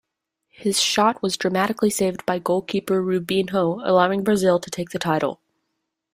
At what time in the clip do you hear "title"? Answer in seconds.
4.97-5.39